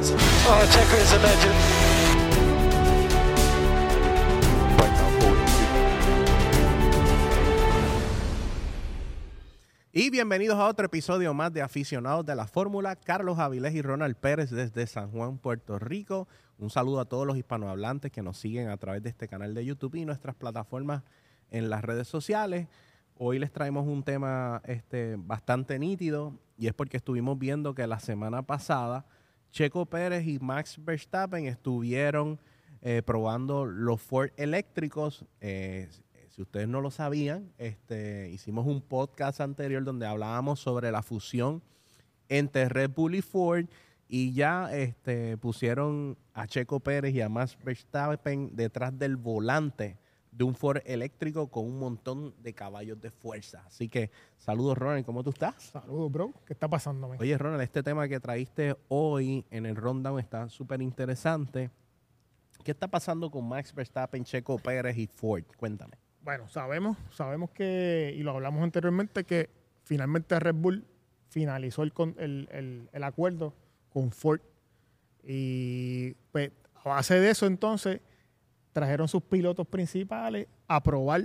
Oh. 0.00 0.04
Y 9.92 10.10
bienvenidos 10.10 10.56
a 10.56 10.68
otro 10.68 10.86
episodio 10.86 11.34
más 11.34 11.52
de 11.52 11.62
Aficionados 11.62 12.24
de 12.24 12.36
la 12.36 12.46
Fórmula. 12.46 12.94
Carlos 12.94 13.40
Avilés 13.40 13.74
y 13.74 13.82
Ronald 13.82 14.14
Pérez 14.14 14.50
desde 14.50 14.86
San 14.86 15.10
Juan, 15.10 15.38
Puerto 15.38 15.80
Rico. 15.80 16.28
Un 16.58 16.70
saludo 16.70 17.00
a 17.00 17.06
todos 17.06 17.26
los 17.26 17.36
hispanohablantes 17.36 18.12
que 18.12 18.22
nos 18.22 18.38
siguen 18.38 18.68
a 18.68 18.76
través 18.76 19.02
de 19.02 19.08
este 19.08 19.26
canal 19.26 19.52
de 19.52 19.64
YouTube 19.64 19.96
y 19.96 20.04
nuestras 20.04 20.36
plataformas 20.36 21.02
en 21.50 21.70
las 21.70 21.82
redes 21.82 22.06
sociales. 22.06 22.68
Hoy 23.16 23.40
les 23.40 23.50
traemos 23.50 23.88
un 23.88 24.04
tema 24.04 24.62
este, 24.64 25.16
bastante 25.18 25.76
nítido 25.80 26.38
y 26.56 26.68
es 26.68 26.72
porque 26.72 26.98
estuvimos 26.98 27.36
viendo 27.36 27.74
que 27.74 27.84
la 27.88 27.98
semana 27.98 28.42
pasada 28.42 29.04
Checo 29.58 29.86
Pérez 29.86 30.24
y 30.24 30.38
Max 30.38 30.78
Verstappen 30.78 31.46
estuvieron 31.46 32.38
eh, 32.80 33.02
probando 33.04 33.66
los 33.66 34.00
Ford 34.00 34.30
eléctricos. 34.36 35.24
Eh, 35.40 35.88
si 36.28 36.42
ustedes 36.42 36.68
no 36.68 36.80
lo 36.80 36.92
sabían, 36.92 37.52
este, 37.58 38.30
hicimos 38.30 38.68
un 38.68 38.80
podcast 38.80 39.40
anterior 39.40 39.82
donde 39.82 40.06
hablábamos 40.06 40.60
sobre 40.60 40.92
la 40.92 41.02
fusión 41.02 41.60
entre 42.28 42.68
Red 42.68 42.90
Bull 42.90 43.16
y 43.16 43.20
Ford 43.20 43.66
y 44.06 44.32
ya 44.32 44.72
este, 44.72 45.36
pusieron 45.38 46.16
a 46.34 46.46
Checo 46.46 46.78
Pérez 46.78 47.12
y 47.12 47.20
a 47.20 47.28
Max 47.28 47.58
Verstappen 47.64 48.54
detrás 48.54 48.96
del 48.96 49.16
volante 49.16 49.98
de 50.30 50.44
un 50.44 50.54
Ford 50.54 50.80
eléctrico 50.84 51.48
con 51.48 51.64
un 51.66 51.78
montón 51.78 52.34
de 52.42 52.52
caballos 52.54 53.00
de 53.00 53.10
fuerza. 53.10 53.62
Así 53.66 53.88
que 53.88 54.10
saludos 54.36 54.76
Ronald, 54.78 55.04
¿cómo 55.04 55.22
tú 55.24 55.30
estás? 55.30 55.54
Saludos, 55.62 56.12
bro. 56.12 56.32
¿Qué 56.46 56.52
está 56.52 56.68
pasando? 56.68 57.08
Oye 57.18 57.36
Ronald, 57.38 57.62
este 57.62 57.82
tema 57.82 58.06
que 58.08 58.20
traíste 58.20 58.76
hoy 58.88 59.44
en 59.50 59.66
el 59.66 59.74
rundown 59.76 60.18
está 60.20 60.48
súper 60.48 60.80
interesante. 60.82 61.70
¿Qué 62.64 62.72
está 62.72 62.88
pasando 62.88 63.30
con 63.30 63.48
Max 63.48 63.74
Verstappen, 63.74 64.24
Checo 64.24 64.58
Pérez 64.58 64.96
y 64.98 65.06
Ford? 65.06 65.44
Cuéntame. 65.56 65.94
Bueno, 66.22 66.48
sabemos, 66.48 66.98
sabemos 67.10 67.50
que, 67.50 68.12
y 68.16 68.22
lo 68.22 68.32
hablamos 68.32 68.62
anteriormente, 68.62 69.24
que 69.24 69.48
finalmente 69.84 70.38
Red 70.38 70.54
Bull 70.56 70.84
finalizó 71.30 71.82
el, 71.84 71.92
el, 72.18 72.48
el- 72.52 72.90
el 72.92 73.04
acuerdo 73.04 73.54
con 73.88 74.10
Ford. 74.10 74.40
Y 75.22 76.14
pues, 76.32 76.50
a 76.84 76.88
base 76.88 77.18
de 77.20 77.30
eso, 77.30 77.46
entonces, 77.46 78.00
trajeron 78.78 79.08
sus 79.08 79.22
pilotos 79.22 79.66
principales 79.66 80.46
a 80.68 80.80
probar 80.80 81.22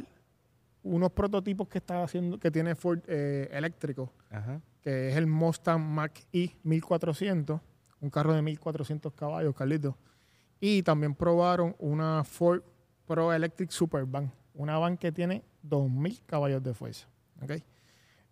unos 0.82 1.12
prototipos 1.12 1.68
que 1.68 1.78
está 1.78 2.04
haciendo, 2.04 2.40
que 2.40 2.50
tiene 2.50 2.74
Ford 2.74 3.00
eh, 3.08 3.48
eléctrico, 3.52 4.12
Ajá. 4.32 4.60
que 4.82 5.10
es 5.10 5.16
el 5.16 5.28
Mustang 5.28 5.80
Mach-E 5.80 6.56
1400, 6.64 7.62
un 8.02 8.10
carro 8.10 8.34
de 8.34 8.42
1400 8.42 9.14
caballos, 9.14 9.56
Carlito. 9.56 9.96
Y 10.60 10.82
también 10.82 11.14
probaron 11.14 11.76
una 11.78 12.24
Ford 12.24 12.64
Pro 13.06 13.32
Electric 13.32 13.70
Super 13.70 14.06
Van, 14.06 14.32
una 14.56 14.80
van 14.80 14.98
que 14.98 15.12
tiene 15.12 15.44
2000 15.62 16.24
caballos 16.26 16.64
de 16.64 16.74
fuerza. 16.74 17.08
¿ok? 17.42 17.52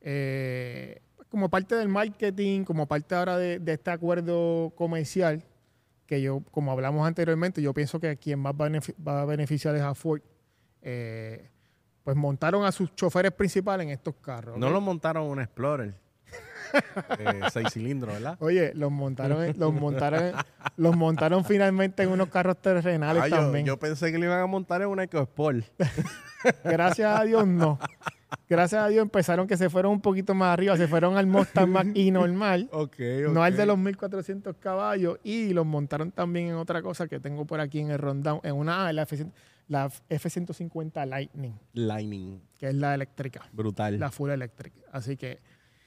Eh, 0.01 0.99
como 1.29 1.47
parte 1.47 1.75
del 1.75 1.89
marketing, 1.89 2.63
como 2.63 2.87
parte 2.87 3.13
ahora 3.13 3.37
de, 3.37 3.59
de 3.59 3.73
este 3.73 3.91
acuerdo 3.91 4.73
comercial, 4.75 5.43
que 6.11 6.21
yo, 6.21 6.43
como 6.51 6.73
hablamos 6.73 7.07
anteriormente, 7.07 7.61
yo 7.61 7.73
pienso 7.73 7.97
que 7.97 8.17
quien 8.17 8.37
más 8.37 8.53
va 8.53 9.21
a 9.21 9.25
beneficiar 9.25 9.77
es 9.77 9.81
a 9.81 9.95
Ford. 9.95 10.19
eh, 10.81 11.49
pues 12.03 12.17
montaron 12.17 12.65
a 12.65 12.71
sus 12.73 12.93
choferes 12.95 13.31
principales 13.31 13.85
en 13.85 13.93
estos 13.93 14.15
carros. 14.15 14.57
No 14.57 14.69
lo 14.69 14.81
montaron 14.81 15.25
un 15.29 15.39
Explorer. 15.39 15.93
Eh, 17.19 17.41
seis 17.51 17.67
cilindros, 17.71 18.13
¿verdad? 18.13 18.37
Oye, 18.39 18.71
los 18.75 18.91
montaron, 18.91 19.53
los 19.57 19.73
montaron, 19.73 20.33
los 20.77 20.95
montaron 20.95 21.45
finalmente 21.45 22.03
en 22.03 22.09
unos 22.09 22.29
carros 22.29 22.57
terrenales 22.61 23.23
Ah, 23.25 23.29
también. 23.29 23.65
yo 23.65 23.77
pensé 23.77 24.11
que 24.11 24.17
lo 24.17 24.25
iban 24.25 24.39
a 24.39 24.45
montar 24.47 24.81
en 24.81 24.87
una 24.89 25.03
EcoSport. 25.03 25.63
Gracias 26.63 27.19
a 27.19 27.23
Dios 27.23 27.45
no. 27.47 27.79
Gracias 28.49 28.81
a 28.81 28.87
Dios 28.87 29.01
empezaron 29.03 29.45
que 29.45 29.57
se 29.57 29.69
fueron 29.69 29.91
un 29.91 30.01
poquito 30.01 30.33
más 30.33 30.53
arriba, 30.53 30.75
se 30.77 30.87
fueron 30.87 31.17
al 31.17 31.27
Mustang 31.27 31.69
Mach-E 31.69 32.11
normal, 32.13 32.69
ok, 32.71 32.95
no 33.29 33.43
al 33.43 33.55
de 33.57 33.65
los 33.65 33.77
1400 33.77 34.55
caballos 34.57 35.19
y 35.23 35.53
los 35.53 35.65
montaron 35.65 36.11
también 36.11 36.47
en 36.47 36.55
otra 36.55 36.81
cosa 36.81 37.07
que 37.07 37.19
tengo 37.19 37.45
por 37.45 37.59
aquí 37.59 37.79
en 37.79 37.91
el 37.91 37.97
rundown, 37.99 38.39
en 38.43 38.55
una 38.55 38.87
ah, 38.87 38.93
la, 38.93 39.01
F, 39.03 39.25
la 39.67 39.89
F150 40.09 41.05
Lightning, 41.05 41.53
Lightning. 41.73 42.41
que 42.57 42.67
es 42.69 42.75
la 42.75 42.95
eléctrica, 42.95 43.41
Brutal. 43.51 43.99
la 43.99 44.11
full 44.11 44.29
electric. 44.29 44.73
Así 44.93 45.17
que 45.17 45.39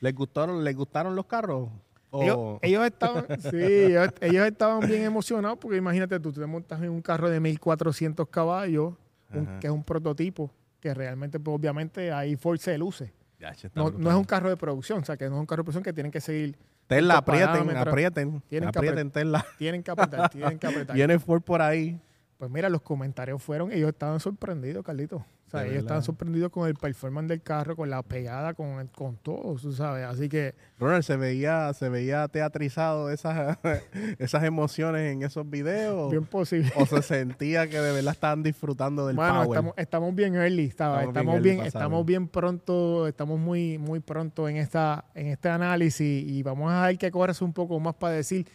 ¿Les 0.04 0.14
gustaron, 0.14 0.62
¿Les 0.62 0.76
gustaron 0.76 1.16
los 1.16 1.24
carros? 1.24 1.70
O- 2.10 2.22
Ellos, 2.22 2.58
ellos 2.60 2.84
estaban, 2.84 3.24
sí, 3.40 3.56
ellos, 3.56 4.08
ellos 4.20 4.46
estaban 4.46 4.80
bien 4.86 5.02
emocionados 5.02 5.56
porque 5.58 5.78
imagínate 5.78 6.20
tú, 6.20 6.30
te 6.30 6.44
montas 6.44 6.82
en 6.82 6.90
un 6.90 7.00
carro 7.00 7.30
de 7.30 7.40
1400 7.40 8.28
caballos, 8.28 8.92
un- 9.32 9.58
que 9.60 9.66
es 9.68 9.72
un 9.72 9.82
prototipo, 9.82 10.50
que 10.78 10.92
realmente, 10.92 11.40
pues, 11.40 11.56
obviamente, 11.56 12.12
ahí 12.12 12.36
Ford 12.36 12.58
se 12.58 12.76
luce. 12.76 13.14
Ya, 13.40 13.52
No, 13.74 13.88
es 13.88 14.14
un 14.16 14.24
carro 14.24 14.50
de 14.50 14.58
producción, 14.58 15.00
o 15.00 15.04
sea, 15.06 15.16
que 15.16 15.26
no 15.30 15.36
es 15.36 15.40
un 15.40 15.46
carro 15.46 15.62
de 15.62 15.64
producción 15.64 15.82
que 15.82 15.92
tienen 15.94 16.12
que 16.12 16.20
seguir, 16.20 16.54
Tesla, 16.86 17.16
aprieten, 17.16 17.74
aprieten. 17.76 18.42
Tienen 18.48 18.70
que 18.70 18.78
aprieten 18.78 19.10
Tesla. 19.10 19.44
tienen 19.56 19.82
que 19.82 19.90
apretar, 19.90 20.28
tienen 20.28 20.58
que 20.58 20.66
apretar. 20.66 20.94
Viene 20.94 21.18
Ford 21.18 21.40
por 21.40 21.62
ahí. 21.62 21.98
Pues 22.36 22.50
mira, 22.50 22.68
los 22.68 22.82
comentarios 22.82 23.42
fueron, 23.42 23.72
ellos 23.72 23.88
estaban 23.88 24.20
sorprendidos, 24.20 24.84
Carlitos. 24.84 25.22
Sea, 25.58 25.62
ellos 25.62 25.72
verdad. 25.74 25.84
estaban 25.86 26.02
sorprendidos 26.02 26.50
con 26.50 26.68
el 26.68 26.74
performance 26.74 27.28
del 27.28 27.42
carro, 27.42 27.74
con 27.76 27.90
la 27.90 28.02
pegada, 28.02 28.54
con, 28.54 28.86
con 28.88 29.16
todo, 29.16 29.56
tú 29.56 29.72
sabes. 29.72 30.04
Así 30.06 30.28
que 30.28 30.54
Ronald, 30.78 31.02
¿se 31.02 31.16
veía, 31.16 31.72
se 31.74 31.88
veía 31.88 32.26
teatrizado 32.28 33.10
esas, 33.10 33.58
esas 34.18 34.44
emociones 34.44 35.12
en 35.12 35.22
esos 35.22 35.48
videos? 35.48 36.10
bien 36.10 36.24
posible. 36.26 36.72
¿O 36.76 36.86
se 36.86 37.02
sentía 37.02 37.66
que 37.68 37.78
de 37.80 37.92
verdad 37.92 38.12
estaban 38.12 38.42
disfrutando 38.42 39.06
del 39.06 39.16
Bueno, 39.16 39.34
power? 39.34 39.48
estamos, 39.48 39.74
estamos 39.76 40.14
bien 40.14 40.34
early, 40.34 40.64
estaba- 40.66 41.04
Estamos 41.04 41.14
bien 41.14 41.18
estamos 41.24 41.34
early 41.36 41.50
bien, 41.56 41.66
estamos 41.66 42.06
bien 42.06 42.28
pronto, 42.28 43.06
estamos 43.08 43.38
muy, 43.38 43.78
muy 43.78 44.00
pronto 44.00 44.48
en 44.48 44.56
esta, 44.56 45.04
en 45.14 45.28
este 45.28 45.48
análisis 45.48 46.24
y 46.28 46.42
vamos 46.42 46.72
a 46.72 46.86
ver 46.86 46.98
que 46.98 47.10
corres 47.10 47.40
un 47.42 47.52
poco 47.52 47.78
más 47.80 47.94
para 47.94 48.14
decir. 48.14 48.46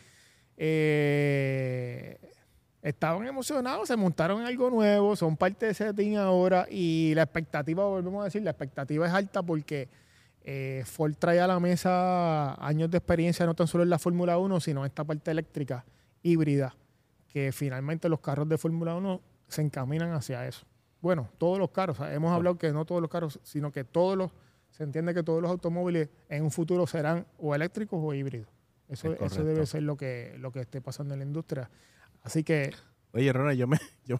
eh, 0.57 2.17
estaban 2.81 3.25
emocionados, 3.27 3.87
se 3.87 3.95
montaron 3.95 4.41
en 4.41 4.47
algo 4.47 4.69
nuevo, 4.69 5.15
son 5.15 5.35
parte 5.35 5.65
de 5.65 5.71
ese 5.73 5.93
team 5.93 6.15
ahora 6.15 6.65
y 6.69 7.13
la 7.15 7.23
expectativa, 7.23 7.85
volvemos 7.85 8.21
a 8.21 8.25
decir, 8.25 8.41
la 8.41 8.51
expectativa 8.51 9.05
es 9.05 9.13
alta 9.13 9.43
porque 9.43 9.89
eh, 10.41 10.83
Ford 10.85 11.15
trae 11.19 11.39
a 11.39 11.47
la 11.47 11.59
mesa 11.59 12.53
años 12.65 12.89
de 12.89 12.97
experiencia 12.97 13.45
no 13.45 13.53
tan 13.53 13.67
solo 13.67 13.83
en 13.83 13.89
la 13.89 13.99
Fórmula 13.99 14.37
1, 14.37 14.59
sino 14.61 14.81
en 14.81 14.87
esta 14.87 15.03
parte 15.03 15.31
eléctrica 15.31 15.85
híbrida, 16.23 16.75
que 17.27 17.51
finalmente 17.51 18.09
los 18.09 18.19
carros 18.19 18.47
de 18.47 18.57
Fórmula 18.57 18.95
1 18.95 19.21
se 19.47 19.61
encaminan 19.61 20.13
hacia 20.13 20.47
eso. 20.47 20.65
Bueno, 21.01 21.29
todos 21.37 21.59
los 21.59 21.71
carros, 21.71 21.99
o 21.99 22.03
sea, 22.03 22.13
hemos 22.13 22.31
hablado 22.31 22.57
que 22.57 22.71
no 22.71 22.85
todos 22.85 23.01
los 23.01 23.09
carros, 23.09 23.39
sino 23.43 23.71
que 23.71 23.83
todos 23.83 24.17
los, 24.17 24.31
se 24.71 24.83
entiende 24.83 25.13
que 25.13 25.23
todos 25.23 25.41
los 25.41 25.51
automóviles 25.51 26.09
en 26.29 26.43
un 26.43 26.51
futuro 26.51 26.87
serán 26.87 27.25
o 27.37 27.55
eléctricos 27.55 27.99
o 28.01 28.13
híbridos. 28.13 28.47
Eso, 28.87 29.13
Es 29.13 29.33
eso 29.33 29.43
debe 29.43 29.65
ser 29.65 29.83
lo 29.83 29.95
que, 29.95 30.35
lo 30.39 30.51
que 30.51 30.61
esté 30.61 30.81
pasando 30.81 31.13
en 31.13 31.19
la 31.19 31.25
industria. 31.25 31.69
Así 32.23 32.43
que, 32.43 32.73
Oye, 33.13 33.31
Ronald, 33.33 33.57
yo 33.57 33.67
me, 33.67 33.77
yo, 34.05 34.19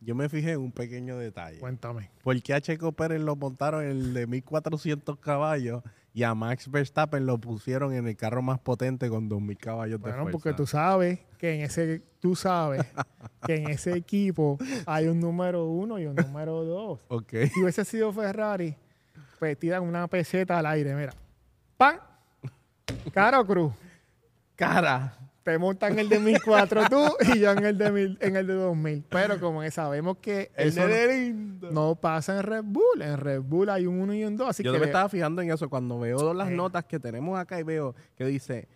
yo 0.00 0.14
me 0.14 0.28
fijé 0.28 0.52
en 0.52 0.60
un 0.60 0.72
pequeño 0.72 1.16
detalle. 1.18 1.58
cuéntame. 1.58 2.10
¿Por 2.22 2.40
qué 2.42 2.54
a 2.54 2.60
Checo 2.60 2.92
Pérez 2.92 3.20
lo 3.20 3.36
montaron 3.36 3.82
en 3.84 3.90
el 3.90 4.14
de 4.14 4.26
1400 4.26 5.18
caballos 5.18 5.82
y 6.14 6.24
a 6.24 6.34
Max 6.34 6.70
Verstappen 6.70 7.24
lo 7.24 7.38
pusieron 7.38 7.94
en 7.94 8.06
el 8.06 8.16
carro 8.16 8.42
más 8.42 8.58
potente 8.60 9.08
con 9.08 9.28
2000 9.30 9.56
caballos 9.56 9.98
de 9.98 10.02
Bueno, 10.02 10.22
fuerza? 10.24 10.32
porque 10.32 10.52
tú 10.52 10.66
sabes 10.66 11.20
que 11.38 11.54
en 11.54 11.60
ese, 11.62 12.02
tú 12.20 12.36
sabes 12.36 12.84
que 13.46 13.54
en 13.56 13.70
ese 13.70 13.94
equipo 13.96 14.58
hay 14.84 15.06
un 15.06 15.18
número 15.20 15.64
uno 15.66 15.98
y 15.98 16.04
un 16.06 16.14
número 16.14 16.64
dos. 16.64 17.00
Ok. 17.08 17.32
Si 17.54 17.62
hubiese 17.62 17.84
sido 17.86 18.12
Ferrari, 18.12 18.76
pues 19.38 19.58
tiran 19.58 19.82
una 19.84 20.06
peseta 20.08 20.58
al 20.58 20.66
aire, 20.66 20.94
mira. 20.94 21.14
¡Pam! 21.78 21.96
Caro 23.12 23.44
Cruz. 23.46 23.72
Cara. 24.54 25.16
Te 25.42 25.58
montan 25.58 25.98
el 25.98 26.08
de 26.08 26.20
1004 26.20 26.82
tú 26.88 27.04
y 27.34 27.40
yo 27.40 27.50
en 27.50 27.64
el 27.64 27.76
de, 27.76 27.90
mil- 27.90 28.18
en 28.20 28.36
el 28.36 28.46
de 28.46 28.54
2000. 28.54 29.04
Pero 29.08 29.40
como 29.40 29.60
que 29.60 29.70
sabemos 29.72 30.18
que 30.18 30.52
El 30.54 30.68
eso 30.68 30.82
no, 30.82 30.86
nene 30.88 31.16
lindo. 31.24 31.70
no 31.72 31.94
pasa 31.96 32.36
en 32.36 32.42
Red 32.44 32.62
Bull. 32.64 33.02
En 33.02 33.16
Red 33.18 33.42
Bull 33.42 33.68
hay 33.70 33.86
un 33.86 34.00
1 34.00 34.14
y 34.14 34.24
un 34.24 34.36
2. 34.36 34.48
Así 34.48 34.62
Yo 34.62 34.72
que 34.72 34.78
me 34.78 34.86
estaba 34.86 35.08
fijando 35.08 35.42
en 35.42 35.50
eso 35.50 35.68
cuando 35.68 35.98
veo 35.98 36.32
las 36.32 36.48
Eh. 36.48 36.54
notas 36.54 36.84
que 36.84 37.00
tenemos 37.00 37.38
acá 37.38 37.58
y 37.58 37.64
veo 37.64 37.94
que 38.16 38.24
dice 38.26 38.68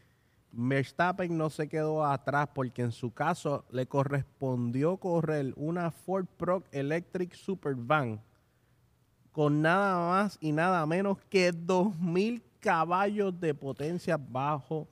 Verstappen 0.51 1.37
no 1.37 1.51
se 1.51 1.69
quedó 1.69 2.05
atrás 2.05 2.49
porque 2.55 2.83
en 2.83 2.91
su 2.91 3.13
caso 3.13 3.65
le 3.71 3.87
correspondió 3.87 4.97
correr 4.97 5.53
una 5.57 5.91
Ford 5.91 6.27
Pro 6.37 6.65
Electric 6.73 7.35
Super 7.35 7.75
Van 7.77 8.21
con 9.33 9.61
nada 9.63 10.09
más 10.09 10.39
y 10.41 10.51
nada 10.53 10.85
menos 10.87 11.19
que 11.29 11.53
2000 11.53 12.43
caballos 12.59 13.39
de 13.39 13.55
potencia 13.55 14.17
bajo 14.17 14.89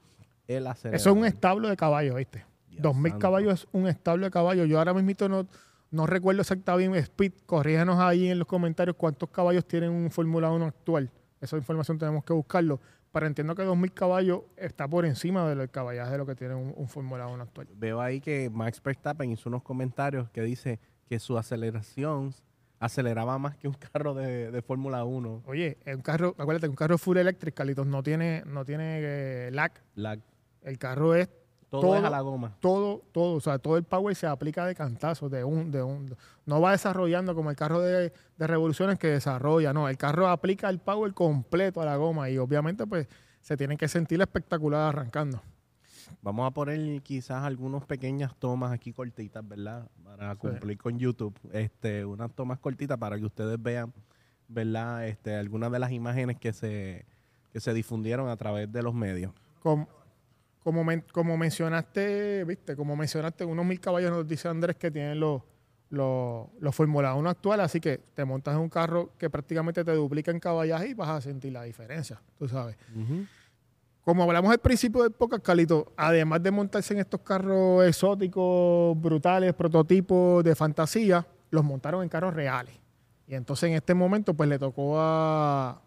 el 0.48 0.66
acelerador. 0.66 1.00
eso 1.00 1.10
es 1.10 1.16
un 1.16 1.24
establo 1.24 1.68
de 1.68 1.76
caballos, 1.76 2.16
¿viste? 2.16 2.44
2000 2.78 3.12
santo. 3.12 3.22
caballos 3.22 3.52
es 3.62 3.68
un 3.72 3.86
establo 3.86 4.24
de 4.26 4.30
caballos. 4.30 4.68
Yo 4.68 4.78
ahora 4.78 4.92
mismo 4.94 5.28
no, 5.28 5.46
no 5.90 6.06
recuerdo 6.06 6.40
exactamente 6.40 6.98
Speed. 6.98 7.32
Corríjanos 7.46 8.00
ahí 8.00 8.28
en 8.28 8.38
los 8.38 8.48
comentarios 8.48 8.96
cuántos 8.96 9.30
caballos 9.30 9.64
tiene 9.66 9.88
un 9.88 10.10
Fórmula 10.10 10.50
1 10.50 10.64
actual. 10.66 11.10
Esa 11.40 11.56
información 11.56 11.98
tenemos 11.98 12.24
que 12.24 12.32
buscarlo. 12.32 12.80
pero 13.12 13.26
entiendo 13.28 13.54
que 13.54 13.62
2.000 13.62 13.92
caballos 13.94 14.40
está 14.56 14.88
por 14.88 15.04
encima 15.06 15.48
del 15.48 15.70
caballaje 15.70 16.10
de 16.12 16.18
lo 16.18 16.26
que 16.26 16.34
tiene 16.34 16.54
un, 16.56 16.72
un 16.76 16.88
Fórmula 16.88 17.28
1 17.28 17.42
actual. 17.44 17.68
Veo 17.76 18.00
ahí 18.00 18.20
que 18.20 18.50
Max 18.50 18.82
Verstappen 18.82 19.30
hizo 19.30 19.48
unos 19.48 19.62
comentarios 19.62 20.28
que 20.30 20.42
dice 20.42 20.80
que 21.08 21.20
su 21.20 21.38
aceleración 21.38 22.34
aceleraba 22.80 23.38
más 23.38 23.56
que 23.56 23.68
un 23.68 23.74
carro 23.74 24.14
de, 24.14 24.50
de 24.50 24.62
Fórmula 24.62 25.04
1. 25.04 25.42
Oye, 25.46 25.78
un 25.86 26.02
carro, 26.02 26.34
acuérdate, 26.38 26.68
un 26.68 26.74
carro 26.74 26.98
full 26.98 27.16
electric, 27.18 27.54
Carlitos, 27.54 27.86
no 27.86 28.02
tiene, 28.02 28.42
no 28.46 28.64
tiene 28.64 28.98
eh, 29.00 29.50
lag. 29.52 29.72
La- 29.94 30.18
El 30.64 30.78
carro 30.78 31.14
es 31.14 31.28
todo, 31.70 31.80
Todo- 31.82 31.96
es 31.96 32.04
a 32.04 32.10
la 32.10 32.20
goma. 32.20 32.56
todo, 32.60 33.02
todo, 33.12 33.34
o 33.36 33.40
sea, 33.40 33.58
todo 33.58 33.76
el 33.76 33.84
power 33.84 34.14
se 34.16 34.26
aplica 34.26 34.64
de 34.66 34.74
cantazo, 34.74 35.28
de 35.28 35.44
un, 35.44 35.70
de 35.70 35.82
un, 35.82 36.16
no 36.46 36.60
va 36.60 36.72
desarrollando 36.72 37.34
como 37.34 37.50
el 37.50 37.56
carro 37.56 37.80
de, 37.80 38.12
de 38.36 38.46
revoluciones 38.46 38.98
que 38.98 39.08
desarrolla, 39.08 39.72
no, 39.72 39.88
el 39.88 39.96
carro 39.96 40.28
aplica 40.28 40.68
el 40.70 40.78
power 40.78 41.12
completo 41.14 41.80
a 41.80 41.84
la 41.84 41.96
goma 41.96 42.30
y 42.30 42.38
obviamente 42.38 42.86
pues 42.86 43.08
se 43.40 43.56
tienen 43.56 43.76
que 43.76 43.88
sentir 43.88 44.20
espectacular 44.20 44.88
arrancando. 44.88 45.40
Vamos 46.22 46.46
a 46.46 46.50
poner 46.52 47.02
quizás 47.02 47.42
algunas 47.44 47.84
pequeñas 47.86 48.34
tomas 48.38 48.72
aquí 48.72 48.92
cortitas, 48.92 49.46
¿verdad? 49.46 49.88
Para 50.04 50.36
cumplir 50.36 50.78
con 50.78 50.98
YouTube. 50.98 51.34
Este, 51.52 52.04
unas 52.04 52.30
tomas 52.32 52.58
cortitas 52.58 52.96
para 52.98 53.18
que 53.18 53.24
ustedes 53.24 53.60
vean, 53.60 53.92
¿verdad? 54.48 55.06
Este, 55.08 55.34
algunas 55.34 55.72
de 55.72 55.78
las 55.78 55.90
imágenes 55.92 56.38
que 56.38 56.52
se, 56.52 57.04
que 57.52 57.60
se 57.60 57.72
difundieron 57.74 58.28
a 58.28 58.36
través 58.36 58.70
de 58.70 58.82
los 58.82 58.94
medios. 58.94 59.32
Como, 59.62 59.88
como, 60.64 60.82
men- 60.82 61.04
como 61.12 61.36
mencionaste, 61.36 62.42
viste, 62.44 62.74
como 62.74 62.96
mencionaste, 62.96 63.44
unos 63.44 63.64
mil 63.64 63.78
caballos 63.80 64.10
nos 64.10 64.26
dice 64.26 64.48
Andrés 64.48 64.74
que 64.76 64.90
tienen 64.90 65.20
los, 65.20 65.42
los, 65.90 66.46
los 66.58 66.74
Fórmula 66.74 67.14
1 67.14 67.28
actuales, 67.30 67.66
así 67.66 67.78
que 67.80 67.98
te 68.14 68.24
montas 68.24 68.54
en 68.54 68.60
un 68.62 68.68
carro 68.70 69.12
que 69.18 69.28
prácticamente 69.30 69.84
te 69.84 69.92
duplica 69.92 70.30
en 70.32 70.40
caballaje 70.40 70.88
y 70.88 70.94
vas 70.94 71.10
a 71.10 71.20
sentir 71.20 71.52
la 71.52 71.62
diferencia, 71.62 72.20
tú 72.38 72.48
sabes. 72.48 72.76
Como 74.02 74.22
hablamos 74.22 74.50
al 74.50 74.58
principio 74.58 75.02
del 75.02 75.12
podcast, 75.12 75.42
Calito, 75.44 75.92
además 75.96 76.42
de 76.42 76.50
montarse 76.50 76.92
en 76.94 77.00
estos 77.00 77.20
carros 77.20 77.84
exóticos, 77.86 79.00
brutales, 79.00 79.54
prototipos 79.54 80.42
de 80.44 80.54
fantasía, 80.54 81.26
los 81.50 81.64
montaron 81.64 82.02
en 82.02 82.08
carros 82.08 82.34
reales. 82.34 82.74
Y 83.26 83.34
entonces 83.34 83.70
en 83.70 83.76
este 83.76 83.94
momento, 83.94 84.34
pues 84.34 84.48
le 84.48 84.58
tocó 84.58 84.96
a 84.98 85.80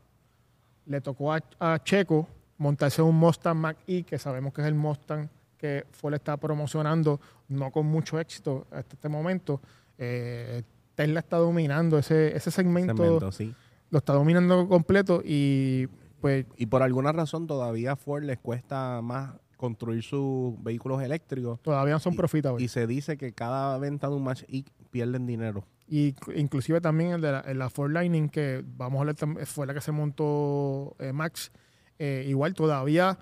le 0.88 1.02
tocó 1.02 1.34
a, 1.34 1.44
a 1.60 1.84
Checo 1.84 2.28
montarse 2.58 3.02
un 3.02 3.16
Mustang 3.16 3.58
Mach-E, 3.58 4.04
que 4.04 4.18
sabemos 4.18 4.54
que 4.54 4.62
es 4.62 4.68
el 4.68 4.76
Mustang 4.76 5.30
que 5.58 5.86
Ford 5.92 6.14
está 6.14 6.38
promocionando, 6.38 7.20
no 7.50 7.72
con 7.72 7.86
mucho 7.88 8.20
éxito 8.20 8.68
hasta 8.72 8.96
este 8.96 9.10
momento. 9.10 9.60
Eh, 9.98 10.64
Tesla 10.96 11.20
está 11.20 11.38
dominando 11.38 11.98
ese, 11.98 12.36
ese 12.36 12.52
segmento, 12.52 12.96
Segmento, 12.96 13.32
sí. 13.32 13.54
lo 13.90 13.98
está 14.00 14.14
dominando 14.14 14.68
completo 14.68 15.22
y 15.24 15.88
pues 16.22 16.46
Y 16.58 16.66
por 16.66 16.82
alguna 16.82 17.12
razón 17.12 17.46
todavía 17.48 17.94
a 17.94 17.96
Ford 17.96 18.24
les 18.24 18.40
cuesta 18.40 19.02
más 19.02 19.36
construir 19.58 20.04
sus 20.04 20.62
vehículos 20.64 21.02
eléctricos. 21.02 21.60
todavía 21.62 22.00
son 22.00 22.16
profitables. 22.16 22.64
Y 22.64 22.68
se 22.68 22.88
dice 22.88 23.18
que 23.18 23.34
cada 23.34 23.78
venta 23.78 24.08
de 24.08 24.16
un 24.16 24.24
Match 24.24 24.44
E 24.48 24.64
pierden 24.92 25.26
dinero. 25.26 25.64
Y 25.88 26.16
inclusive 26.36 26.82
también 26.82 27.12
el 27.12 27.22
de 27.22 27.32
la, 27.32 27.40
el 27.42 27.60
la 27.60 27.70
Ford 27.70 27.92
Lightning, 27.92 28.30
que 28.30 28.64
vamos 28.78 28.98
a 28.98 29.02
hablar, 29.02 29.46
fue 29.46 29.66
la 29.66 29.74
que 29.74 29.82
se 29.82 29.92
montó 29.92 30.96
eh, 31.00 31.14
Max. 31.14 31.52
Eh, 32.00 32.26
igual 32.28 32.54
todavía, 32.54 33.18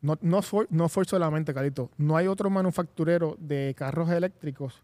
no, 0.00 0.18
no, 0.20 0.42
Ford, 0.42 0.66
no 0.70 0.88
solamente, 0.88 1.54
Carito, 1.54 1.90
no 1.96 2.16
hay 2.16 2.26
otro 2.26 2.50
manufacturero 2.50 3.36
de 3.38 3.74
carros 3.76 4.10
eléctricos 4.10 4.82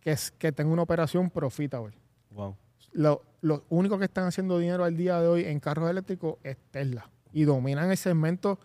que, 0.00 0.12
es, 0.12 0.30
que 0.32 0.52
tenga 0.52 0.72
una 0.72 0.82
operación 0.82 1.30
profitable. 1.30 1.96
Wow. 2.30 2.56
Lo, 2.92 3.22
lo 3.40 3.64
único 3.68 3.98
que 3.98 4.04
están 4.04 4.26
haciendo 4.26 4.58
dinero 4.58 4.84
al 4.84 4.96
día 4.96 5.20
de 5.20 5.28
hoy 5.28 5.44
en 5.44 5.60
carros 5.60 5.90
eléctricos 5.90 6.36
es 6.42 6.56
Tesla. 6.70 7.08
Y 7.32 7.44
dominan 7.44 7.90
el 7.90 7.96
segmento, 7.96 8.58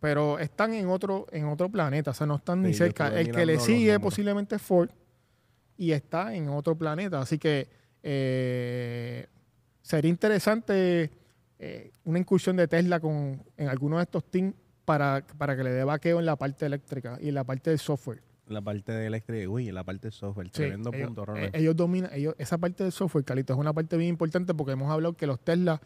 pero 0.00 0.38
están 0.38 0.74
en 0.74 0.88
otro, 0.88 1.26
en 1.32 1.46
otro 1.46 1.70
planeta. 1.70 2.10
O 2.10 2.14
sea, 2.14 2.26
no 2.26 2.36
están 2.36 2.62
ni 2.62 2.72
Sí, 2.72 2.78
cerca. 2.78 3.08
El 3.18 3.30
que 3.30 3.46
le 3.46 3.54
los 3.54 3.64
sigue 3.64 3.98
posiblemente 4.00 4.56
es 4.56 4.62
Ford 4.62 4.90
y 5.76 5.92
está 5.92 6.34
en 6.34 6.48
otro 6.48 6.76
planeta. 6.76 7.20
Así 7.20 7.38
que 7.38 7.68
eh, 8.02 9.26
sería 9.80 10.10
interesante 10.10 11.10
eh, 11.64 11.92
una 12.04 12.18
incursión 12.18 12.56
de 12.56 12.66
Tesla 12.66 12.98
con, 12.98 13.40
en 13.56 13.68
algunos 13.68 13.98
de 14.00 14.02
estos 14.02 14.24
teams 14.24 14.52
para, 14.84 15.24
para 15.38 15.56
que 15.56 15.62
le 15.62 15.70
dé 15.70 15.84
vaqueo 15.84 16.18
en 16.18 16.26
la 16.26 16.34
parte 16.34 16.66
eléctrica 16.66 17.18
y 17.20 17.28
en 17.28 17.34
la 17.36 17.44
parte 17.44 17.70
del 17.70 17.78
software. 17.78 18.20
La 18.48 18.60
parte 18.60 18.90
de 18.90 19.06
eléctrica, 19.06 19.48
uy, 19.48 19.70
la 19.70 19.84
parte 19.84 20.08
de 20.08 20.10
software, 20.10 20.48
Sí, 20.48 20.54
tremendo 20.54 20.90
ellos, 20.92 21.06
punto, 21.06 21.22
eh, 21.22 21.26
Ronald. 21.26 21.56
ellos 21.56 21.76
dominan, 21.76 22.10
ellos, 22.12 22.34
esa 22.36 22.58
parte 22.58 22.82
del 22.82 22.90
software, 22.90 23.24
Calito, 23.24 23.52
es 23.52 23.58
una 23.60 23.72
parte 23.72 23.96
bien 23.96 24.08
importante 24.10 24.52
porque 24.54 24.72
hemos 24.72 24.90
hablado 24.90 25.16
que 25.16 25.24
los 25.28 25.38
Tesla 25.38 25.80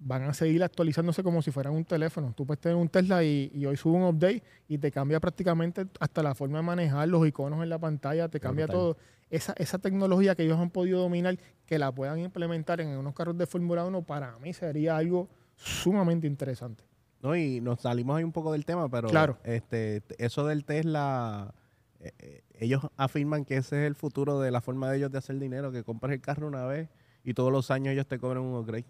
van 0.00 0.24
a 0.24 0.34
seguir 0.34 0.64
actualizándose 0.64 1.22
como 1.22 1.40
si 1.40 1.52
fueran 1.52 1.72
un 1.72 1.84
teléfono. 1.84 2.34
Tú 2.36 2.44
puedes 2.44 2.60
tener 2.60 2.76
un 2.76 2.88
Tesla 2.88 3.22
y, 3.22 3.52
y 3.54 3.64
hoy 3.64 3.76
sube 3.76 3.94
un 3.98 4.02
update 4.02 4.42
y 4.66 4.76
te 4.78 4.90
cambia 4.90 5.20
prácticamente 5.20 5.86
hasta 6.00 6.20
la 6.24 6.34
forma 6.34 6.58
de 6.58 6.64
manejar 6.64 7.06
los 7.08 7.24
iconos 7.26 7.62
en 7.62 7.68
la 7.68 7.78
pantalla, 7.78 8.28
te 8.28 8.40
cambia 8.40 8.66
todo. 8.66 8.96
Esa, 9.30 9.54
esa 9.58 9.78
tecnología 9.78 10.34
que 10.34 10.44
ellos 10.44 10.58
han 10.58 10.70
podido 10.70 11.00
dominar, 11.00 11.36
que 11.66 11.78
la 11.78 11.90
puedan 11.92 12.18
implementar 12.20 12.80
en 12.80 12.88
unos 12.88 13.14
carros 13.14 13.36
de 13.36 13.46
Fórmula 13.46 13.84
1, 13.84 14.02
para 14.02 14.38
mí 14.38 14.52
sería 14.52 14.96
algo 14.96 15.28
sumamente 15.56 16.26
interesante. 16.26 16.84
No, 17.22 17.34
y 17.34 17.60
nos 17.60 17.80
salimos 17.80 18.16
ahí 18.18 18.24
un 18.24 18.30
poco 18.32 18.52
del 18.52 18.64
tema, 18.64 18.88
pero 18.88 19.08
Claro. 19.08 19.38
este, 19.42 20.02
eso 20.18 20.46
del 20.46 20.64
Tesla, 20.64 21.52
eh, 22.00 22.12
eh, 22.18 22.42
ellos 22.60 22.82
afirman 22.96 23.44
que 23.44 23.56
ese 23.56 23.80
es 23.82 23.86
el 23.86 23.96
futuro 23.96 24.38
de 24.40 24.50
la 24.52 24.60
forma 24.60 24.90
de 24.90 24.98
ellos 24.98 25.10
de 25.10 25.18
hacer 25.18 25.38
dinero, 25.38 25.72
que 25.72 25.82
compras 25.82 26.12
el 26.12 26.20
carro 26.20 26.46
una 26.46 26.64
vez 26.66 26.88
y 27.24 27.34
todos 27.34 27.50
los 27.50 27.70
años 27.72 27.92
ellos 27.92 28.06
te 28.06 28.18
cobran 28.18 28.44
un 28.44 28.54
upgrade. 28.54 28.84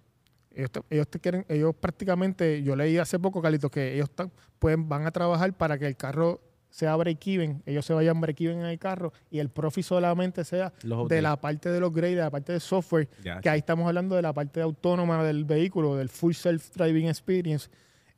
Ellos, 0.55 0.71
te, 0.71 0.81
ellos 0.91 1.09
te 1.09 1.19
quieren, 1.21 1.47
ellos 1.49 1.75
prácticamente, 1.75 2.63
yo 2.63 2.77
leí 2.77 2.99
hace 2.99 3.19
poco, 3.19 3.41
Carlitos, 3.41 3.71
que 3.71 3.95
ellos 3.95 4.09
están- 4.11 4.31
pueden, 4.59 4.89
van 4.89 5.07
a 5.07 5.11
trabajar 5.13 5.53
para 5.55 5.79
que 5.79 5.87
el 5.87 5.97
carro 5.97 6.41
sea 6.77 6.95
break-even, 6.95 7.63
ellos 7.65 7.87
se 7.87 7.95
vayan 7.95 8.21
break-even 8.21 8.59
en 8.61 8.67
el 8.67 8.79
carro 8.79 9.11
y 9.31 9.39
el 9.39 9.49
profit 9.49 9.83
solamente 9.85 10.45
sea 10.45 10.75
Los 10.83 11.09
de 11.09 11.23
la 11.23 11.41
parte 11.41 11.71
del 11.71 11.83
upgrade, 11.85 12.17
de 12.17 12.21
la 12.21 12.31
parte 12.31 12.53
de 12.53 12.61
software, 12.61 13.09
que 13.41 13.49
ahí 13.49 13.61
estamos 13.61 13.87
hablando 13.89 14.15
de 14.15 14.21
la 14.21 14.35
parte 14.35 14.61
autónoma 14.61 15.25
del 15.25 15.47
vehículo, 15.47 15.97
del 15.97 16.11
full 16.11 16.33
self-driving 16.35 17.09
experience. 17.09 17.69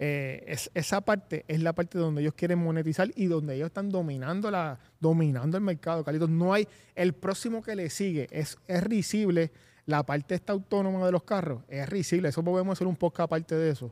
Eh, 0.01 0.45
es- 0.49 0.71
esa 0.75 1.01
parte 1.01 1.45
es 1.49 1.61
la 1.63 1.73
parte 1.73 1.99
donde 1.99 2.21
ellos 2.23 2.35
quieren 2.35 2.59
monetizar 2.59 3.09
y 3.15 3.27
donde 3.27 3.55
ellos 3.55 3.67
están 3.67 3.91
dominando 3.91 4.51
la 4.51 4.79
dominando 5.01 5.57
el 5.57 5.63
mercado, 5.63 6.03
Carlitos. 6.05 6.29
No 6.31 6.53
hay 6.53 6.67
el 6.97 7.13
próximo 7.13 7.63
que 7.63 7.77
le 7.77 7.91
sigue 7.91 8.27
es 8.33 8.59
es 8.67 8.83
risible 8.83 9.53
la 9.89 10.03
parte 10.05 10.35
esta 10.35 10.53
autónoma 10.53 11.05
de 11.07 11.13
los 11.13 11.23
carros 11.23 11.63
es 11.67 11.89
risible. 11.89 12.29
Eso 12.29 12.45
podemos 12.45 12.75
hacer 12.77 12.87
un 12.87 12.95
poco 12.97 13.23
aparte 13.23 13.55
de 13.55 13.71
eso, 13.71 13.91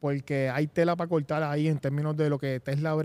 porque 0.00 0.48
hay 0.48 0.66
tela 0.68 0.96
para 0.96 1.06
cortar 1.06 1.42
ahí 1.42 1.68
en 1.68 1.78
términos 1.78 2.16
de 2.16 2.30
lo 2.30 2.38
que 2.38 2.60
Tesla 2.60 2.96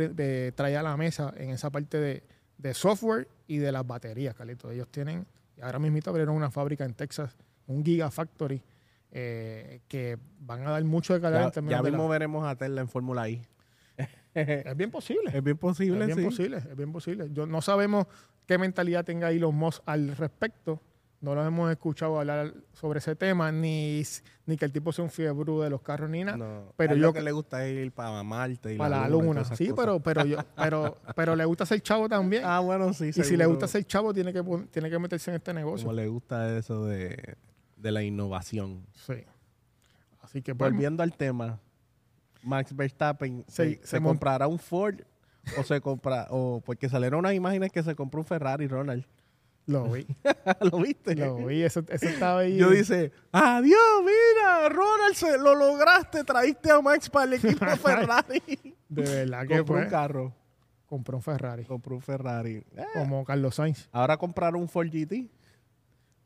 trae 0.56 0.78
a 0.78 0.82
la 0.82 0.96
mesa 0.96 1.34
en 1.36 1.50
esa 1.50 1.70
parte 1.70 1.98
de, 2.00 2.24
de 2.58 2.74
software 2.74 3.28
y 3.46 3.58
de 3.58 3.74
las 3.74 3.86
baterías, 3.86 4.36
Carlitos. 4.36 4.72
Ellos 4.72 4.88
tienen, 4.90 5.26
ahora 5.62 5.80
mismo 5.80 6.00
abrieron 6.06 6.34
una 6.34 6.50
fábrica 6.50 6.86
en 6.86 6.94
Texas, 6.94 7.36
un 7.68 7.84
Gigafactory, 7.84 8.62
eh, 9.12 9.82
que 9.90 10.18
van 10.40 10.66
a 10.66 10.70
dar 10.72 10.84
mucho 10.86 11.14
de 11.14 11.20
calidad 11.20 11.44
en 11.44 11.52
términos 11.52 11.78
ya 11.80 11.84
de 11.84 11.92
mismo 11.92 12.04
la- 12.06 12.10
veremos 12.12 12.48
a 12.48 12.56
Tesla 12.56 12.80
en 12.80 12.88
Fórmula 12.88 13.28
I. 13.30 13.42
Es 14.34 14.78
bien 14.78 14.92
posible. 14.92 15.32
Es 15.34 15.44
bien 15.44 15.58
posible, 15.58 16.00
Es 16.02 16.06
bien 16.06 16.18
sí. 16.20 16.24
posible, 16.24 16.58
es 16.58 16.78
bien 16.78 16.92
posible. 16.94 17.28
Yo, 17.34 17.46
no 17.48 17.62
sabemos 17.62 18.06
qué 18.46 18.58
mentalidad 18.58 19.04
tenga 19.04 19.30
Elon 19.32 19.54
Musk 19.56 19.82
al 19.86 20.16
respecto. 20.16 20.80
No 21.22 21.36
los 21.36 21.46
hemos 21.46 21.70
escuchado 21.70 22.18
hablar 22.18 22.54
sobre 22.72 23.00
ese 23.00 23.14
tema, 23.14 23.52
ni, 23.52 24.02
ni 24.46 24.56
que 24.56 24.64
el 24.64 24.72
tipo 24.72 24.94
sea 24.94 25.04
un 25.04 25.12
fiebre 25.12 25.52
de 25.64 25.70
los 25.70 25.82
carros 25.82 26.10
ni 26.10 26.24
nada. 26.24 26.38
No, 26.38 26.74
Pero 26.78 26.96
yo 26.96 27.08
lo 27.08 27.14
que 27.14 27.22
le 27.22 27.34
gusta 27.34 27.66
es 27.66 27.76
ir 27.86 27.92
para 27.92 28.24
Marte 28.24 28.76
y 28.76 28.78
para 28.78 29.02
la 29.02 29.10
luna. 29.10 29.44
Sí, 29.44 29.72
pero, 29.76 30.00
pero, 30.00 30.24
yo, 30.24 30.38
pero, 30.56 30.98
pero 31.18 31.36
le 31.36 31.44
gusta 31.44 31.66
ser 31.66 31.82
chavo 31.82 32.08
también. 32.08 32.44
Ah, 32.46 32.62
bueno, 32.62 32.94
sí. 32.94 33.10
y 33.10 33.24
si 33.24 33.36
le 33.36 33.46
gusta 33.46 33.68
ser 33.68 33.84
chavo, 33.86 34.14
tiene 34.14 34.32
que, 34.32 34.42
tiene 34.72 34.90
que 34.90 34.98
meterse 34.98 35.32
en 35.32 35.36
este 35.36 35.54
negocio. 35.54 35.86
Como 35.88 35.96
le 35.96 36.08
gusta 36.08 36.58
eso 36.58 36.86
de, 36.86 37.36
de 37.76 37.92
la 37.92 38.02
innovación. 38.02 38.86
Sí. 38.94 39.26
Así 40.22 40.42
que 40.42 40.56
pues, 40.56 40.72
Volviendo 40.72 41.04
al 41.04 41.14
tema, 41.18 41.60
Max 42.44 42.74
Verstappen 42.74 43.44
Se- 43.48 43.76
se, 43.82 43.88
se 43.88 44.02
comprará 44.02 44.48
un 44.48 44.60
Ford 44.60 45.02
o 45.58 45.64
se 45.64 45.82
compra 45.82 46.28
o 46.30 46.62
porque 46.66 46.88
salieron 46.88 47.20
unas 47.20 47.34
imágenes 47.34 47.72
que 47.72 47.84
se 47.84 47.94
compró 47.96 48.22
un 48.22 48.26
Ferrari, 48.26 48.68
Ronald. 48.68 49.06
Lo 49.70 49.86
vi. 49.92 50.06
¿Lo 50.72 50.78
viste? 50.80 51.16
Lo 51.16 51.36
vi. 51.46 51.62
Eso, 51.64 51.82
eso 51.88 52.08
estaba 52.08 52.40
ahí. 52.42 52.58
Yo 52.58 52.70
dice, 52.70 53.12
adiós, 53.32 53.80
mira, 54.02 54.70
Ronald, 54.70 55.16
se 55.16 55.38
lo 55.38 55.56
lograste, 55.56 56.24
traíste 56.24 56.72
a 56.72 56.82
Max 56.82 57.10
para 57.10 57.26
el 57.26 57.34
equipo 57.34 57.66
Ferrari. 57.78 58.42
de 58.90 59.02
verdad 59.04 59.48
que 59.48 59.58
compró 59.58 59.76
un 59.78 59.90
carro, 59.90 60.34
compró 60.88 61.18
un 61.18 61.24
Ferrari. 61.24 61.66
compró 61.66 61.96
un 61.96 62.02
Ferrari. 62.02 62.64
Eh, 62.76 62.84
Como 62.96 63.24
Carlos 63.24 63.56
Sainz. 63.56 63.88
Ahora 63.92 64.18
compraron 64.18 64.62
un 64.62 64.68
Ford 64.68 64.88
GT, 64.90 65.30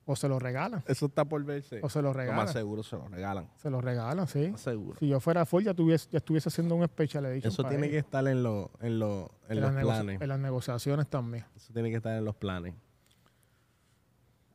O 0.05 0.15
se 0.15 0.27
lo 0.27 0.38
regalan. 0.39 0.83
eso 0.88 1.05
está 1.05 1.23
por 1.25 1.43
verse. 1.45 1.79
O 1.81 1.89
se 1.89 2.01
lo 2.01 2.09
Lo 2.09 2.13
regalan. 2.13 2.45
más 2.45 2.51
seguro 2.53 2.83
se 2.83 2.95
lo 2.97 3.07
regalan, 3.07 3.50
Se 3.55 3.69
lo 3.69 3.79
regalan, 3.81 4.27
sí. 4.27 4.50
más 4.50 4.62
seguro. 4.62 4.97
Si 5.00 5.07
yo 5.07 5.19
fuera 5.19 5.45
Ford, 5.45 5.63
ya, 5.63 5.73
tuviese, 5.73 6.07
ya 6.12 6.17
estuviese 6.17 6.50
haciendo 6.50 6.75
un 6.75 6.85
special 6.85 7.25
edition. 7.25 7.51
Eso 7.51 7.63
para 7.63 7.75
tiene 7.75 7.89
que 7.89 7.97
estar 8.00 8.25
en, 8.27 8.41
lo- 8.43 8.71
en, 8.81 9.00
lo- 9.00 9.31
en 9.50 9.57
En 9.57 9.62
los 9.62 9.71
planes. 9.83 10.21
En 10.21 10.27
las 10.29 10.39
negociaciones 10.39 11.07
también. 11.09 11.45
Eso 11.55 11.71
tiene 11.73 11.89
que 11.89 11.97
estar 11.97 12.17
en 12.17 12.25
los 12.25 12.35
planes. 12.35 12.73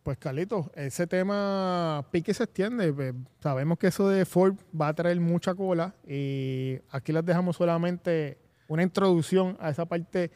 Pues 0.08 0.16
Carlitos, 0.16 0.70
ese 0.74 1.06
tema 1.06 2.02
pique 2.10 2.32
se 2.32 2.44
extiende. 2.44 2.90
Pues, 2.94 3.12
sabemos 3.40 3.76
que 3.76 3.88
eso 3.88 4.08
de 4.08 4.24
Ford 4.24 4.54
va 4.74 4.88
a 4.88 4.94
traer 4.94 5.20
mucha 5.20 5.54
cola 5.54 5.94
y 6.06 6.78
aquí 6.88 7.12
les 7.12 7.22
dejamos 7.26 7.56
solamente 7.56 8.38
una 8.68 8.82
introducción 8.82 9.58
a 9.60 9.68
esa 9.68 9.84
parte 9.84 10.30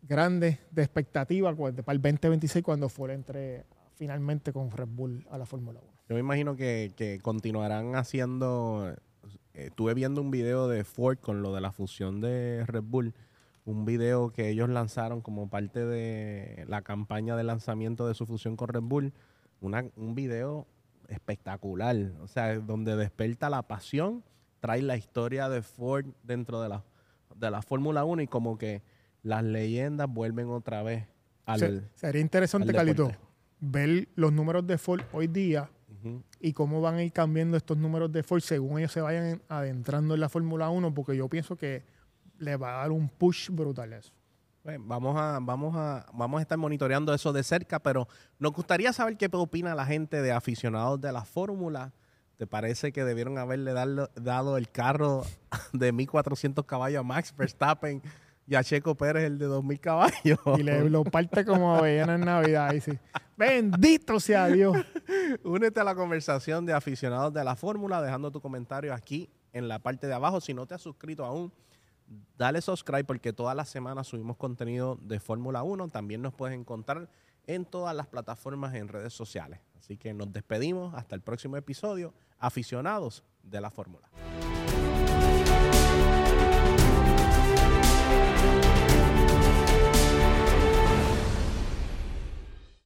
grande 0.00 0.60
de 0.70 0.82
expectativa 0.82 1.54
para 1.54 1.68
el 1.92 2.00
2026 2.00 2.64
cuando 2.64 2.88
Ford 2.88 3.10
entre 3.10 3.66
finalmente 3.96 4.50
con 4.50 4.70
Red 4.70 4.88
Bull 4.88 5.26
a 5.30 5.36
la 5.36 5.44
Fórmula 5.44 5.78
1. 5.78 5.92
Yo 6.08 6.14
me 6.14 6.20
imagino 6.20 6.56
que, 6.56 6.94
que 6.96 7.20
continuarán 7.20 7.96
haciendo. 7.96 8.94
eh, 9.52 9.66
Estuve 9.66 9.92
viendo 9.92 10.22
un 10.22 10.30
video 10.30 10.68
de 10.68 10.84
Ford 10.84 11.18
con 11.18 11.42
lo 11.42 11.54
de 11.54 11.60
la 11.60 11.70
fusión 11.70 12.22
de 12.22 12.64
Red 12.66 12.84
Bull. 12.84 13.12
Un 13.66 13.84
video 13.84 14.30
que 14.30 14.48
ellos 14.48 14.68
lanzaron 14.70 15.20
como 15.20 15.50
parte 15.50 15.84
de 15.84 16.64
la 16.68 16.80
campaña 16.82 17.36
de 17.36 17.44
lanzamiento 17.44 18.06
de 18.08 18.14
su 18.14 18.24
fusión 18.24 18.56
con 18.56 18.68
Red 18.68 18.82
Bull. 18.82 19.12
Una, 19.60 19.84
un 19.96 20.14
video 20.14 20.66
espectacular. 21.08 21.96
O 22.22 22.28
sea, 22.28 22.54
donde 22.60 22.96
desperta 22.96 23.50
la 23.50 23.62
pasión, 23.62 24.22
trae 24.60 24.82
la 24.82 24.96
historia 24.96 25.48
de 25.48 25.62
Ford 25.62 26.06
dentro 26.22 26.60
de 26.62 26.68
la, 26.68 26.84
de 27.34 27.50
la 27.50 27.60
Fórmula 27.62 28.04
1 28.04 28.22
y 28.22 28.26
como 28.28 28.56
que 28.56 28.82
las 29.22 29.42
leyendas 29.42 30.08
vuelven 30.08 30.48
otra 30.50 30.82
vez 30.82 31.06
al. 31.44 31.58
Se- 31.58 31.82
sería 31.94 32.20
interesante, 32.22 32.76
al 32.78 32.86
deporte. 32.86 33.18
ver 33.60 34.08
los 34.14 34.32
números 34.32 34.66
de 34.66 34.78
Ford 34.78 35.02
hoy 35.12 35.26
día 35.26 35.68
y 36.40 36.52
cómo 36.52 36.80
van 36.80 36.94
a 36.96 37.02
ir 37.02 37.12
cambiando 37.12 37.56
estos 37.56 37.76
números 37.76 38.12
de 38.12 38.22
Ford 38.22 38.40
según 38.40 38.78
ellos 38.78 38.92
se 38.92 39.00
vayan 39.00 39.42
adentrando 39.48 40.14
en 40.14 40.20
la 40.20 40.28
Fórmula 40.28 40.70
1, 40.70 40.94
porque 40.94 41.16
yo 41.16 41.28
pienso 41.28 41.56
que 41.56 41.82
le 42.38 42.56
va 42.56 42.76
a 42.76 42.78
dar 42.82 42.92
un 42.92 43.08
push 43.08 43.50
brutal 43.50 43.92
eso. 43.92 44.12
Bueno, 44.64 44.84
vamos 44.86 45.16
a, 45.16 45.38
vamos 45.40 45.76
a, 45.76 46.06
vamos 46.12 46.38
a 46.38 46.42
estar 46.42 46.58
monitoreando 46.58 47.14
eso 47.14 47.32
de 47.32 47.42
cerca, 47.44 47.78
pero 47.78 48.08
nos 48.38 48.52
gustaría 48.52 48.92
saber 48.92 49.16
qué 49.16 49.28
opina 49.32 49.74
la 49.76 49.86
gente 49.86 50.20
de 50.22 50.32
aficionados 50.32 51.00
de 51.00 51.12
la 51.12 51.24
fórmula. 51.24 51.92
¿Te 52.36 52.46
parece 52.46 52.92
que 52.92 53.04
debieron 53.04 53.38
haberle 53.38 53.72
darlo- 53.72 54.10
dado 54.14 54.56
el 54.56 54.68
carro 54.68 55.22
de 55.72 55.92
1400 55.92 56.64
caballos 56.66 57.00
a 57.00 57.02
Max 57.04 57.32
Verstappen 57.36 58.02
y 58.48 58.54
a 58.56 58.62
Checo 58.64 58.94
Pérez 58.96 59.24
el 59.24 59.38
de 59.38 59.46
2000 59.46 59.80
caballos? 59.80 60.38
Y 60.58 60.62
le 60.64 60.90
lo 60.90 61.04
parte 61.04 61.44
como 61.44 61.76
avellana 61.76 62.16
en 62.16 62.20
Navidad. 62.22 62.72
Y 62.72 62.74
dice, 62.74 62.98
bendito 63.36 64.18
sea 64.20 64.48
Dios. 64.48 64.76
Únete 65.44 65.78
a 65.80 65.84
la 65.84 65.94
conversación 65.94 66.66
de 66.66 66.72
aficionados 66.72 67.32
de 67.32 67.44
la 67.44 67.54
fórmula 67.56 68.02
dejando 68.02 68.30
tu 68.32 68.40
comentario 68.40 68.92
aquí 68.92 69.30
en 69.52 69.68
la 69.68 69.78
parte 69.78 70.06
de 70.08 70.12
abajo. 70.14 70.40
Si 70.40 70.52
no 70.52 70.66
te 70.66 70.74
has 70.74 70.82
suscrito 70.82 71.24
aún, 71.24 71.52
dale 72.36 72.60
subscribe 72.60 73.04
porque 73.04 73.32
todas 73.32 73.56
las 73.56 73.68
semanas 73.68 74.06
subimos 74.06 74.36
contenido 74.36 74.98
de 75.02 75.20
Fórmula 75.20 75.62
1. 75.62 75.88
También 75.88 76.22
nos 76.22 76.34
puedes 76.34 76.58
encontrar 76.58 77.08
en 77.46 77.64
todas 77.64 77.94
las 77.94 78.06
plataformas 78.06 78.74
en 78.74 78.88
redes 78.88 79.12
sociales. 79.12 79.60
Así 79.78 79.96
que 79.96 80.12
nos 80.14 80.32
despedimos 80.32 80.94
hasta 80.94 81.14
el 81.14 81.20
próximo 81.20 81.56
episodio, 81.56 82.12
aficionados 82.38 83.22
de 83.42 83.60
la 83.60 83.70
fórmula. 83.70 84.08